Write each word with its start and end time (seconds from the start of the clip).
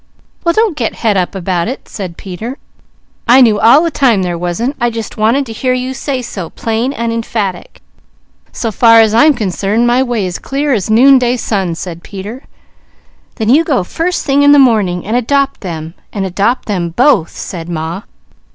"'Well 0.43 0.53
don't 0.53 0.75
get 0.75 0.95
het 0.95 1.15
up 1.15 1.35
about 1.35 1.67
it,' 1.67 1.87
said 1.87 2.17
Peter. 2.17 2.57
'I 3.27 3.41
knew 3.41 3.59
all 3.59 3.83
the 3.83 3.91
time 3.91 4.23
there 4.23 4.35
wasn't, 4.35 4.75
I 4.81 4.89
just 4.89 5.15
wanted 5.15 5.45
to 5.45 5.53
hear 5.53 5.73
you 5.73 5.93
say 5.93 6.23
so 6.23 6.49
plain 6.49 6.91
and 6.91 7.13
emphatic. 7.13 7.83
So 8.51 8.71
far 8.71 8.99
as 9.01 9.13
I'm 9.13 9.35
concerned, 9.35 9.85
my 9.85 10.01
way 10.01 10.25
is 10.25 10.39
clear 10.39 10.73
as 10.73 10.89
noonday 10.89 11.37
sun,' 11.37 11.75
said 11.75 12.01
Peter. 12.01 12.45
'Then 13.35 13.49
you 13.49 13.63
go 13.63 13.83
first 13.83 14.25
thing 14.25 14.41
in 14.41 14.53
the 14.53 14.57
morning 14.57 15.05
and 15.05 15.15
adopt 15.15 15.61
them, 15.61 15.93
and 16.11 16.25
adopt 16.25 16.67
them 16.67 16.89
both,' 16.89 17.29
said 17.37 17.69
Ma. 17.69 18.01